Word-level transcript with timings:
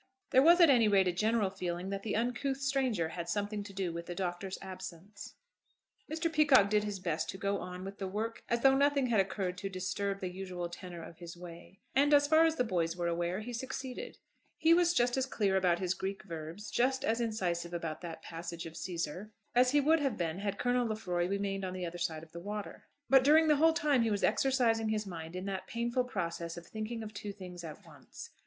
There 0.31 0.41
was 0.41 0.59
at 0.59 0.71
any 0.71 0.87
rate 0.87 1.07
a 1.07 1.11
general 1.11 1.51
feeling 1.51 1.91
that 1.91 2.01
the 2.01 2.15
uncouth 2.15 2.59
stranger 2.59 3.09
had 3.09 3.29
something 3.29 3.61
to 3.61 3.71
do 3.71 3.93
with 3.93 4.07
the 4.07 4.15
Doctor's 4.15 4.57
absence. 4.59 5.35
Mr. 6.11 6.27
Peacocke 6.33 6.71
did 6.71 6.83
his 6.83 6.99
best 6.99 7.29
to 7.29 7.37
go 7.37 7.59
on 7.59 7.85
with 7.85 7.99
the 7.99 8.07
work 8.07 8.43
as 8.49 8.61
though 8.61 8.73
nothing 8.75 9.09
had 9.11 9.19
occurred 9.19 9.59
to 9.59 9.69
disturb 9.69 10.19
the 10.19 10.33
usual 10.33 10.69
tenor 10.69 11.03
of 11.03 11.19
his 11.19 11.37
way, 11.37 11.81
and 11.93 12.15
as 12.15 12.25
far 12.25 12.45
as 12.45 12.55
the 12.55 12.63
boys 12.63 12.95
were 12.97 13.05
aware 13.07 13.41
he 13.41 13.53
succeeded. 13.53 14.17
He 14.57 14.73
was 14.73 14.95
just 14.95 15.17
as 15.17 15.27
clear 15.27 15.55
about 15.55 15.77
his 15.77 15.93
Greek 15.93 16.23
verbs, 16.23 16.71
just 16.71 17.05
as 17.05 17.21
incisive 17.21 17.71
about 17.71 18.01
that 18.01 18.23
passage 18.23 18.65
of 18.65 18.73
Cæsar, 18.73 19.29
as 19.53 19.69
he 19.69 19.79
would 19.79 19.99
have 19.99 20.17
been 20.17 20.39
had 20.39 20.57
Colonel 20.57 20.87
Lefroy 20.87 21.27
remained 21.27 21.63
on 21.63 21.73
the 21.73 21.85
other 21.85 21.99
side 21.99 22.23
of 22.23 22.31
the 22.31 22.39
water. 22.39 22.87
But 23.07 23.23
during 23.23 23.47
the 23.47 23.57
whole 23.57 23.73
time 23.73 24.01
he 24.01 24.09
was 24.09 24.23
exercising 24.23 24.89
his 24.89 25.05
mind 25.05 25.35
in 25.35 25.45
that 25.45 25.67
painful 25.67 26.05
process 26.05 26.57
of 26.57 26.65
thinking 26.65 27.03
of 27.03 27.13
two 27.13 27.31
things 27.31 27.63
at 27.63 27.85
once. 27.85 28.31